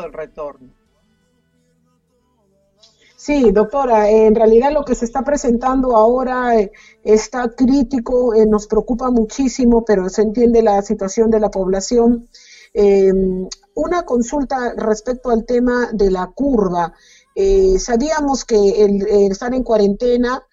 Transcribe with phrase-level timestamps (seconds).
[0.00, 0.70] el retorno.
[3.22, 6.72] Sí, doctora, en realidad lo que se está presentando ahora eh,
[7.04, 12.28] está crítico, eh, nos preocupa muchísimo, pero se entiende la situación de la población.
[12.74, 16.94] Em, una consulta respecto al tema de la curva.
[17.36, 20.44] Eh, sabíamos que el, estar en cuarentena,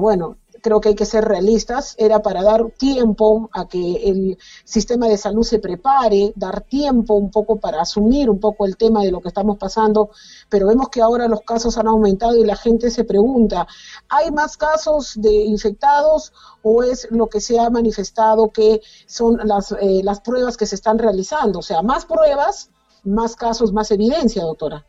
[0.00, 0.38] bueno,
[0.68, 5.16] creo que hay que ser realistas, era para dar tiempo a que el sistema de
[5.16, 9.22] salud se prepare, dar tiempo un poco para asumir un poco el tema de lo
[9.22, 10.10] que estamos pasando,
[10.50, 13.66] pero vemos que ahora los casos han aumentado y la gente se pregunta,
[14.10, 19.72] ¿hay más casos de infectados o es lo que se ha manifestado que son las,
[19.72, 21.60] eh, las pruebas que se están realizando?
[21.60, 22.68] O sea, más pruebas,
[23.04, 24.84] más casos, más evidencia, doctora.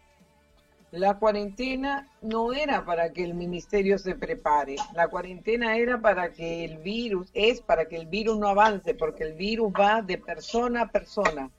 [0.91, 6.65] La cuarentena no era para que el ministerio se prepare, la cuarentena era para que
[6.65, 10.81] el virus, es para que el virus no avance, porque el virus va de persona
[10.81, 11.51] a persona.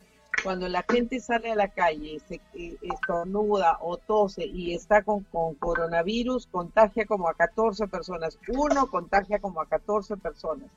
[0.42, 5.22] Cuando la gente sale a la calle, se eh, estornuda o tose y está con,
[5.24, 8.36] con coronavirus, contagia como a 14 personas.
[8.48, 10.70] Uno contagia como a 14 personas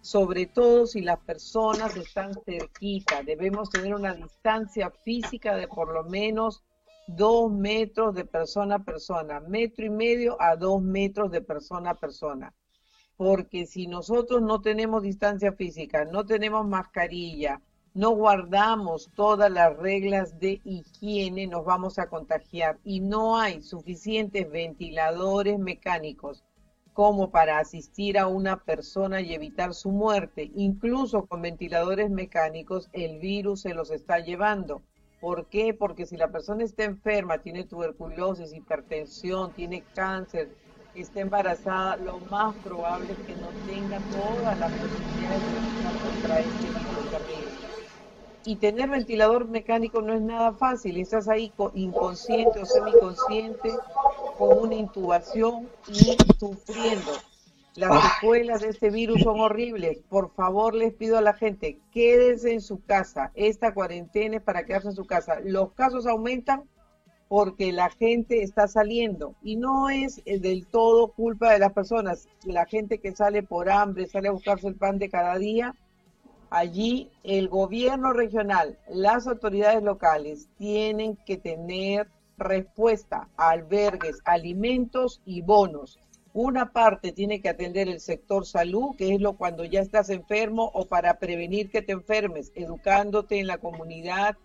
[0.00, 3.22] sobre todo si las personas están cerquita.
[3.22, 6.64] Debemos tener una distancia física de por lo menos
[7.06, 11.94] dos metros de persona a persona, metro y medio a dos metros de persona a
[11.94, 12.54] persona.
[13.16, 17.60] Porque si nosotros no tenemos distancia física, no tenemos mascarilla,
[17.94, 22.78] no guardamos todas las reglas de higiene, nos vamos a contagiar.
[22.84, 26.42] Y no hay suficientes ventiladores mecánicos
[26.94, 30.50] como para asistir a una persona y evitar su muerte.
[30.54, 34.82] Incluso con ventiladores mecánicos el virus se los está llevando.
[35.22, 35.72] ¿Por qué?
[35.72, 40.48] Porque si la persona está enferma, tiene tuberculosis, hipertensión, tiene cáncer,
[40.96, 46.40] está embarazada, lo más probable es que no tenga todas las posibilidades de luchar contra
[46.40, 47.52] este virus.
[48.44, 53.70] Y tener ventilador mecánico no es nada fácil, estás ahí inconsciente o semiconsciente
[54.36, 57.12] con una intubación y sufriendo.
[57.74, 58.12] Las ah.
[58.14, 60.02] secuelas de este virus son horribles.
[60.08, 63.32] Por favor, les pido a la gente, quédense en su casa.
[63.34, 65.40] Esta cuarentena es para quedarse en su casa.
[65.42, 66.64] Los casos aumentan
[67.28, 72.28] porque la gente está saliendo y no es eh, del todo culpa de las personas.
[72.44, 75.74] La gente que sale por hambre, sale a buscarse el pan de cada día,
[76.50, 85.98] allí el gobierno regional, las autoridades locales tienen que tener respuesta albergues, alimentos y bonos
[86.34, 90.70] una parte tiene que atender el sector salud, que es lo cuando ya estás enfermo
[90.74, 94.36] o para prevenir que te enfermes, educándote en la comunidad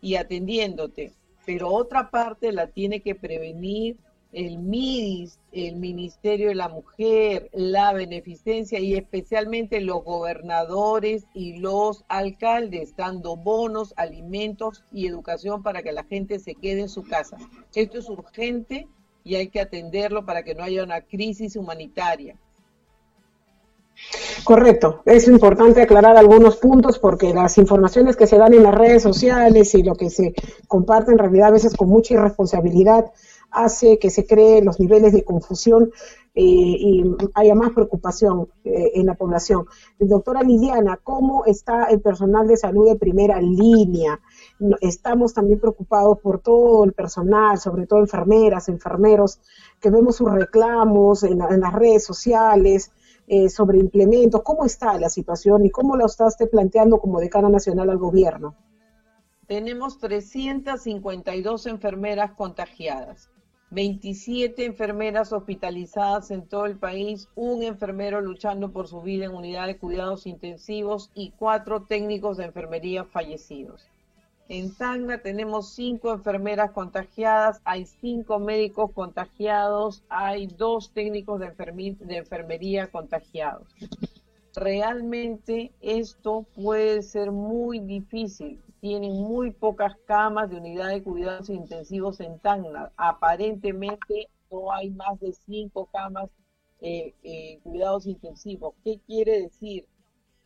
[0.00, 1.12] y atendiéndote.
[1.44, 3.98] Pero otra parte la tiene que prevenir
[4.32, 12.04] el MIDIS, el Ministerio de la Mujer, la Beneficencia y especialmente los gobernadores y los
[12.08, 17.36] alcaldes, dando bonos, alimentos y educación para que la gente se quede en su casa.
[17.74, 18.88] Esto es urgente
[19.24, 22.36] y hay que atenderlo para que no haya una crisis humanitaria.
[24.44, 29.02] Correcto, es importante aclarar algunos puntos porque las informaciones que se dan en las redes
[29.02, 30.34] sociales y lo que se
[30.68, 33.12] comparte en realidad a veces con mucha irresponsabilidad
[33.50, 35.92] hace que se creen los niveles de confusión
[36.34, 37.04] eh, y
[37.34, 39.66] haya más preocupación eh, en la población.
[40.00, 44.20] Doctora Liliana, ¿cómo está el personal de salud de primera línea?
[44.80, 49.40] Estamos también preocupados por todo el personal, sobre todo enfermeras, enfermeros,
[49.80, 52.92] que vemos sus reclamos en, las redes sociales
[53.26, 54.42] eh, sobre implementos.
[54.42, 58.54] ¿Cómo está la situación y cómo la está usted planteando como decana nacional al gobierno?
[59.46, 63.30] Tenemos 352 enfermeras contagiadas.
[63.70, 69.66] 27 enfermeras hospitalizadas en todo el país, un enfermero luchando por su vida en unidad
[69.66, 73.90] de cuidados intensivos y cuatro técnicos de enfermería fallecidos.
[74.48, 82.90] En Tacna tenemos cinco enfermeras contagiadas, hay cinco médicos contagiados, hay dos técnicos de, enfermería
[82.90, 83.66] contagiados.
[84.54, 88.60] Realmente esto puede ser muy difícil.
[88.80, 92.92] Tienen muy pocas camas de unidad de cuidados intensivos en Tacna.
[92.98, 96.28] Aparentemente no hay más de cinco camas
[96.82, 98.74] eh, eh, cuidados intensivos.
[98.84, 99.86] ¿Qué quiere decir?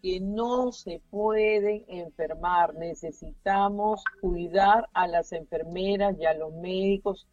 [0.02, 2.74] Que no se pueden enfermar.
[2.74, 7.26] Necesitamos cuidar a las enfermeras y a los médicos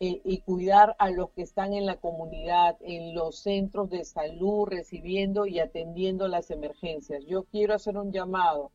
[0.00, 4.66] eh, y cuidar a los que están en la comunidad, en los centros de salud,
[4.68, 7.24] recibiendo y atendiendo las emergencias.
[7.26, 8.70] Yo quiero hacer un llamado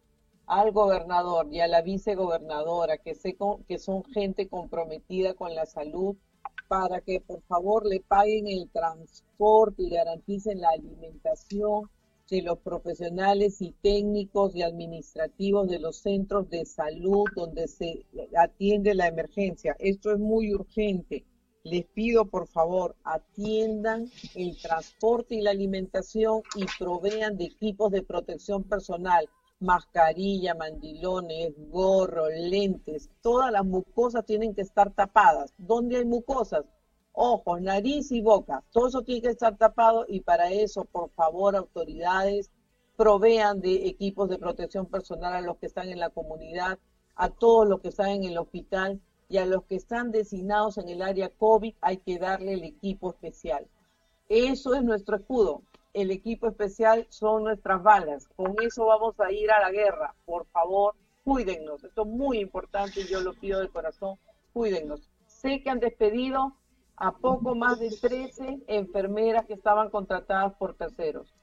[0.45, 3.37] al gobernador y a la vicegobernadora, que, sé
[3.67, 6.15] que son gente comprometida con la salud,
[6.67, 11.89] para que por favor le paguen el transporte y garanticen la alimentación
[12.29, 18.05] de los profesionales y técnicos y administrativos de los centros de salud donde se
[18.37, 19.75] atiende la emergencia.
[19.79, 21.25] Esto es muy urgente.
[21.63, 28.01] Les pido, por favor, atiendan el transporte y la alimentación y provean de equipos de
[28.01, 29.27] protección personal,
[29.59, 33.09] mascarilla, mandilones, gorro, lentes.
[33.21, 35.53] Todas las mucosas tienen que estar tapadas.
[35.57, 36.63] ¿Dónde hay mucosas?
[37.13, 38.63] Ojos, nariz y boca.
[38.71, 42.51] Todo eso tiene que estar tapado y para eso, por favor, autoridades,
[42.95, 46.79] provean de equipos de protección personal a los que están en la comunidad,
[47.15, 50.89] a todos los que están en el hospital y a los que están designados en
[50.89, 53.67] el área COVID hay que darle el equipo especial.
[54.27, 55.61] Eso es nuestro escudo.
[55.93, 58.27] El equipo especial son nuestras balas.
[58.35, 60.13] Con eso vamos a ir a la guerra.
[60.25, 61.83] Por favor, cuídennos.
[61.83, 64.17] Esto es muy importante y yo lo pido de corazón.
[64.53, 65.09] Cuídennos.
[65.25, 66.53] Sé que han despedido
[66.99, 71.33] a poco más de 13 enfermeras que estaban contratadas por terceros.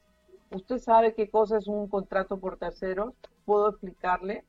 [0.50, 3.14] ¿Usted sabe qué cosa es un contrato por terceros?
[3.47, 4.44] ¿Puedo explicarle?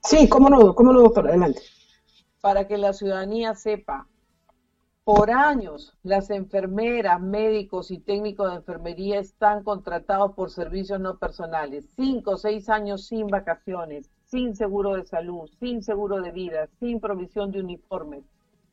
[0.00, 1.60] Sí, cómo no, cómo no, doctor, adelante.
[2.40, 4.06] Para que la ciudadanía sepa,
[5.02, 11.84] por años las enfermeras, médicos y técnicos de enfermería están contratados por servicios no personales,
[11.96, 17.00] cinco o seis años sin vacaciones, sin seguro de salud, sin seguro de vida, sin
[17.00, 18.24] provisión de uniformes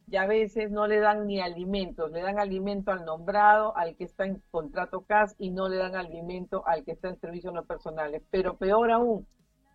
[0.07, 4.03] y a veces no le dan ni alimentos, le dan alimento al nombrado, al que
[4.03, 7.65] está en contrato CAS y no le dan alimento al que está en servicios no
[7.65, 8.21] personales.
[8.29, 9.27] Pero peor aún,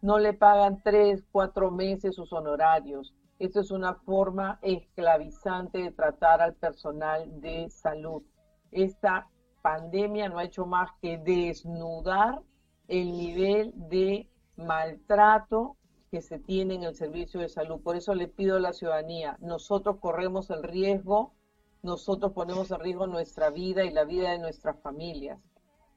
[0.03, 3.15] no le pagan tres, cuatro meses sus honorarios.
[3.38, 8.23] Esto es una forma esclavizante de tratar al personal de salud.
[8.71, 9.29] Esta
[9.62, 12.41] pandemia no ha hecho más que desnudar
[12.87, 15.76] el nivel de maltrato
[16.11, 17.81] que se tiene en el servicio de salud.
[17.81, 21.35] Por eso le pido a la ciudadanía, nosotros corremos el riesgo,
[21.83, 25.39] nosotros ponemos en riesgo nuestra vida y la vida de nuestras familias.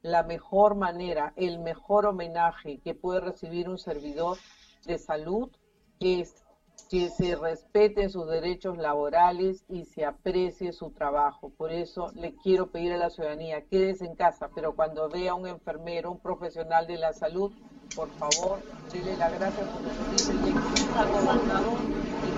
[0.02, 4.38] La mejor manera, el mejor homenaje que puede recibir un servidor
[4.86, 5.50] de salud
[6.00, 6.44] es
[6.90, 11.50] que se respeten sus derechos laborales y se aprecie su trabajo.
[11.50, 15.36] Por eso le quiero pedir a la ciudadanía, quédese en casa, pero cuando vea a
[15.36, 17.52] un enfermero, un profesional de la salud,
[17.96, 18.60] por favor,
[18.92, 21.80] dele la gracia por que y exija al gobernador,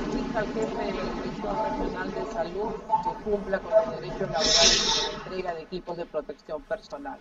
[0.08, 2.72] exija al jefe de la Dirección Regional de Salud
[3.04, 7.20] que cumpla con los derechos laborales y la entrega de equipos de protección personal.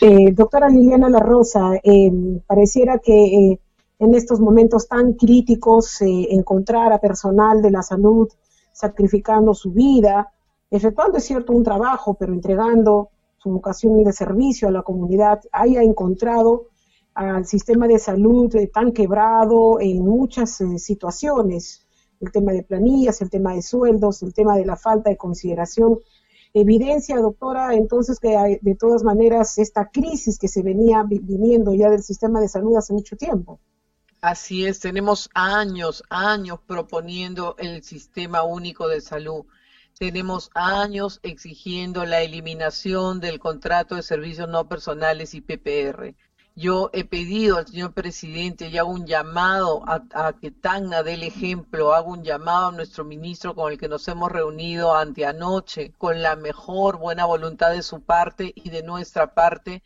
[0.00, 3.60] Eh, doctora Liliana La Rosa, eh, pareciera que eh,
[3.98, 8.28] en estos momentos tan críticos eh, encontrar a personal de la salud
[8.72, 10.32] sacrificando su vida,
[10.70, 15.82] efectuando, es cierto, un trabajo, pero entregando su vocación de servicio a la comunidad, haya
[15.82, 16.66] encontrado
[17.14, 21.86] al sistema de salud eh, tan quebrado en muchas eh, situaciones,
[22.20, 25.98] el tema de planillas, el tema de sueldos, el tema de la falta de consideración.
[26.54, 31.90] Evidencia, doctora, entonces que hay, de todas maneras esta crisis que se venía viniendo ya
[31.90, 33.60] del sistema de salud hace mucho tiempo.
[34.20, 39.44] Así es, tenemos años, años proponiendo el sistema único de salud
[39.98, 46.14] tenemos años exigiendo la eliminación del contrato de servicios no personales y PPR.
[46.54, 51.22] Yo he pedido al señor presidente y hago un llamado a, que Tacna dé el
[51.24, 55.92] ejemplo, hago un llamado a nuestro ministro con el que nos hemos reunido ante anoche,
[55.98, 59.82] con la mejor buena voluntad de su parte y de nuestra parte,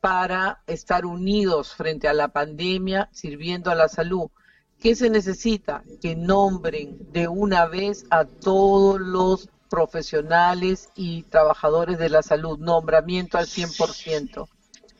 [0.00, 4.30] para estar unidos frente a la pandemia, sirviendo a la salud.
[4.78, 5.82] ¿Qué se necesita?
[6.02, 13.38] Que nombren de una vez a todos los profesionales y trabajadores de la salud, nombramiento
[13.38, 14.48] al 100%.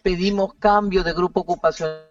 [0.03, 2.11] Pedimos cambio de grupo ocupacional.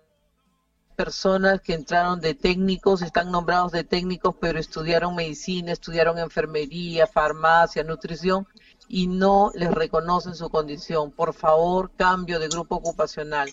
[0.96, 7.84] Personas que entraron de técnicos, están nombrados de técnicos, pero estudiaron medicina, estudiaron enfermería, farmacia,
[7.84, 8.48] nutrición
[8.88, 11.12] y no les reconocen su condición.
[11.12, 13.50] Por favor, cambio de grupo ocupacional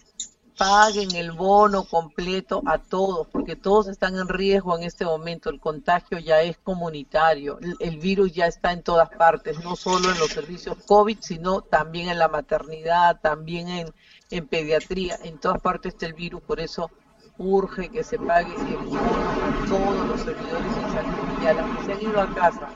[0.57, 5.51] paguen el bono completo a todos, porque todos están en riesgo en este momento.
[5.51, 10.19] El contagio ya es comunitario, el, virus ya está en todas partes, no solo en
[10.19, 13.95] los servicios COVID, sino también en la maternidad, también en,
[14.31, 16.91] en pediatría, en todas partes está el virus, por eso
[17.39, 21.79] urge que se pague el bono a todos los servidores de salud y a los
[21.79, 22.69] que se han ido a casa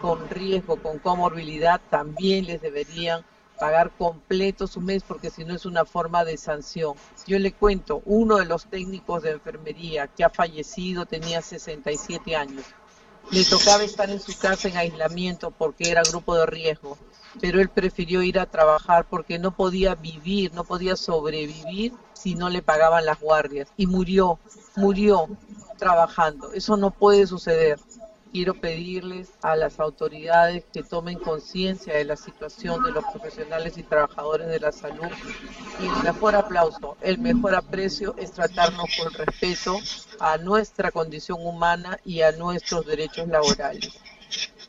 [0.00, 3.24] con riesgo, con comorbilidad, también les deberían
[3.58, 6.94] pagar completo su mes porque si no es una forma de sanción.
[7.26, 12.64] Yo le cuento, uno de los técnicos de enfermería que ha fallecido tenía 67 años.
[13.30, 16.96] Le tocaba estar en su casa en aislamiento porque era grupo de riesgo,
[17.40, 22.48] pero él prefirió ir a trabajar porque no podía vivir, no podía sobrevivir si no
[22.48, 24.38] le pagaban las guardias y murió,
[24.76, 25.28] murió
[25.76, 26.52] trabajando.
[26.52, 27.80] Eso no puede suceder
[28.36, 33.82] quiero pedirles a las autoridades que tomen conciencia de la situación de los profesionales y
[33.82, 35.08] trabajadores de la salud
[35.80, 39.78] y el mejor aplauso, el mejor aprecio es tratarnos con respeto
[40.20, 43.98] a nuestra condición humana y a nuestros derechos laborales.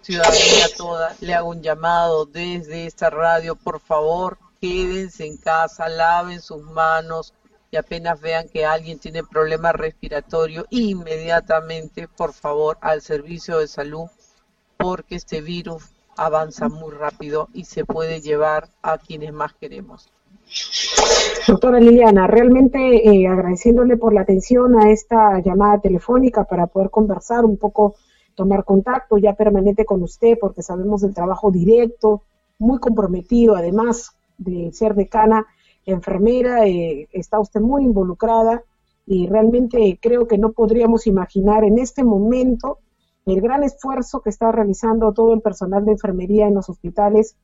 [0.01, 6.39] Ciudadanía toda, le hago un llamado desde esta radio, por favor, quédense en casa, laven
[6.39, 7.33] sus manos,
[7.77, 14.07] apenas vean que alguien tiene problema respiratorio, inmediatamente, por favor, al servicio de salud,
[14.77, 15.83] porque este virus
[16.17, 20.09] avanza muy rápido y se puede llevar a quienes más queremos.
[21.47, 27.45] Doctora Liliana, realmente eh, agradeciéndole por la atención a esta llamada telefónica para poder conversar
[27.45, 27.95] un poco,
[28.35, 32.23] tomar contacto ya permanente con usted, porque sabemos del trabajo directo,
[32.59, 35.45] muy comprometido, además de ser decana
[35.87, 38.63] enfermera, eh, está usted muy involucrada
[39.05, 42.79] y realmente creo que no podríamos imaginar en este momento
[43.25, 47.35] el gran esfuerzo que está realizando todo el personal de enfermería en los hospitales.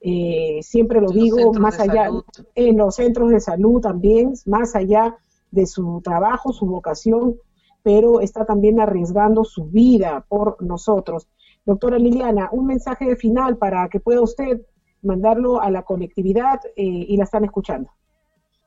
[0.00, 2.10] Eh, siempre lo digo, más allá,
[2.54, 5.16] en los centros de salud también, más allá
[5.50, 7.36] de su trabajo, su vocación,
[7.82, 11.28] pero está también arriesgando su vida por nosotros.
[11.64, 14.62] Doctora Liliana, un mensaje final para que pueda usted
[15.02, 17.90] mandarlo a la colectividad eh, y la están escuchando.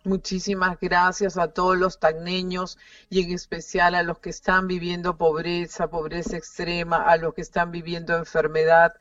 [0.05, 2.77] Muchísimas gracias a todos los tagneños
[3.09, 7.71] y en especial a los que están viviendo pobreza, pobreza extrema, a los que están
[7.71, 8.93] viviendo enfermedad,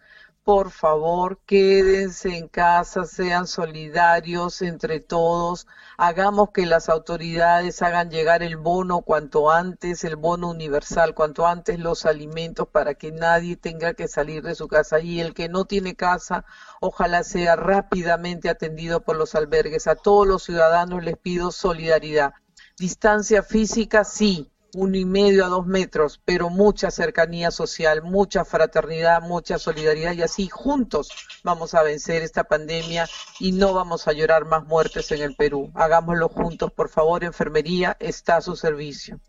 [0.45, 8.43] por favor, quédense en casa, sean solidarios entre todos, hagamos que las autoridades hagan llegar
[8.43, 13.95] el bono cuanto antes, el bono universal, cuanto antes los alimentos para que nadie tenga
[13.95, 16.45] que salir de su casa y el que no tiene casa,
[16.79, 19.87] ojalá sea rápidamente atendido por los albergues.
[19.87, 22.35] A todos los ciudadanos les pido solidaridad.
[22.77, 29.23] Distancia física, sí, uno y medio a dos metros, pero mucha cercanía social, mucha fraternidad,
[29.23, 31.11] mucha solidaridad y así juntos
[31.43, 33.07] vamos a vencer esta pandemia
[33.41, 35.71] y no vamos a llorar más muertes en el Perú.
[35.75, 39.21] Hagámoslo juntos, por favor, enfermería está a su servicio.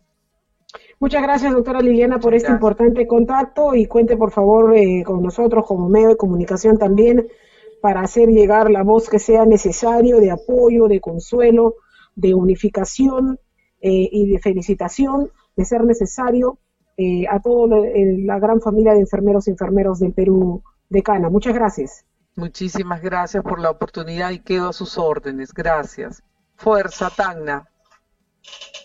[0.98, 5.64] Muchas gracias, doctora Liliana, por este importante contacto y cuente, por favor, eh, con nosotros
[5.66, 7.28] como medio de comunicación también
[7.80, 11.74] para hacer llegar la voz que sea necesario de apoyo, de consuelo,
[12.14, 13.38] de unificación
[13.80, 16.58] eh, y de felicitación, de ser necesario,
[16.96, 21.28] eh, a toda la gran familia de enfermeros y enfermeros del Perú de Cana.
[21.28, 22.06] Muchas gracias.
[22.36, 25.52] Muchísimas gracias por la oportunidad y quedo a sus órdenes.
[25.52, 26.22] Gracias.
[26.54, 27.68] Fuerza, Tacna.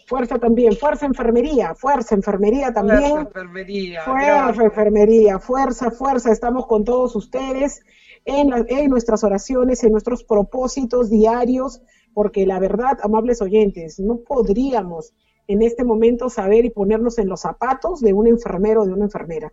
[0.07, 2.99] Fuerza también, fuerza enfermería, fuerza enfermería también.
[2.99, 4.01] Fuerza enfermería.
[4.03, 6.31] Fuerza enfermería, fuerza, fuerza.
[6.33, 7.81] Estamos con todos ustedes
[8.25, 11.81] en, en nuestras oraciones, en nuestros propósitos diarios
[12.13, 15.13] porque la verdad, amables oyentes, no podríamos
[15.47, 19.05] en este momento saber y ponernos en los zapatos de un enfermero o de una
[19.05, 19.51] enfermera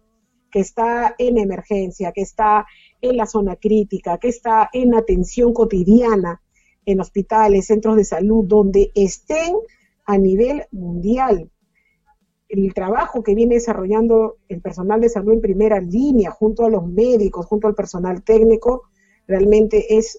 [0.50, 2.66] que está en emergencia, que está
[3.00, 6.40] en la zona crítica, que está en atención cotidiana
[6.86, 9.56] en hospitales, centros de salud, donde estén
[10.06, 11.50] a nivel mundial.
[12.48, 16.86] El trabajo que viene desarrollando el personal de salud en primera línea, junto a los
[16.86, 18.84] médicos, junto al personal técnico,
[19.26, 20.18] realmente es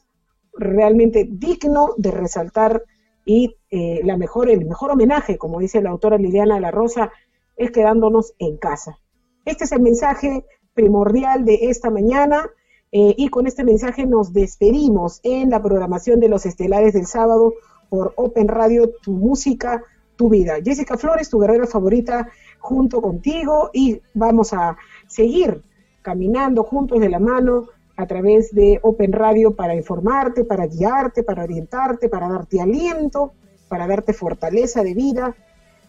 [0.53, 2.83] realmente digno de resaltar
[3.25, 7.11] y eh, la mejor, el mejor homenaje, como dice la autora Liliana La Rosa,
[7.55, 8.97] es quedándonos en casa.
[9.45, 12.49] Este es el mensaje primordial de esta mañana
[12.91, 17.53] eh, y con este mensaje nos despedimos en la programación de los estelares del sábado
[17.89, 19.83] por Open Radio, tu música,
[20.15, 20.55] tu vida.
[20.63, 22.29] Jessica Flores, tu guerrera favorita,
[22.59, 24.77] junto contigo y vamos a
[25.07, 25.63] seguir
[26.01, 27.67] caminando juntos de la mano
[27.99, 33.33] a través de Open Radio para informarte, para guiarte, para orientarte, para darte aliento,
[33.67, 35.35] para darte fortaleza de vida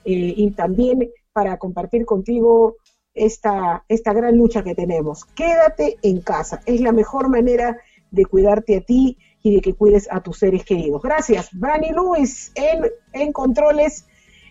[0.04, 2.74] eh, y también para compartir contigo
[3.14, 5.24] esta, esta gran lucha que tenemos.
[5.24, 7.78] Quédate en casa, es la mejor manera
[8.10, 11.00] de cuidarte a ti y de que cuides a tus seres queridos.
[11.02, 11.50] Gracias.
[11.52, 14.04] Brani Luis en, en controles,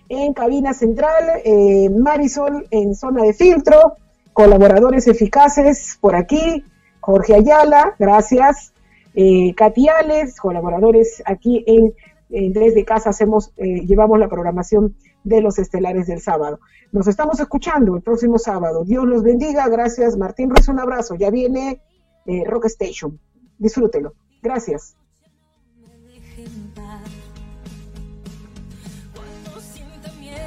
[0.08, 3.98] en cabina central, eh, Marisol en zona de filtro,
[4.32, 6.63] colaboradores eficaces por aquí,
[7.00, 8.74] Jorge Ayala, gracias.
[9.15, 11.94] Eh, Catiales, colaboradores aquí en,
[12.29, 16.60] Desde Casa, hacemos, eh, llevamos la programación de los estelares del sábado.
[16.91, 18.84] Nos estamos escuchando el próximo sábado.
[18.84, 19.68] Dios los bendiga.
[19.68, 20.68] Gracias, Martín Ruiz.
[20.68, 21.15] Un abrazo.
[21.15, 21.82] Ya viene
[22.25, 23.20] eh, Rock Station.
[23.58, 24.13] Disfrútelo.
[24.41, 24.96] Gracias.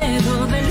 [0.00, 0.61] Cuando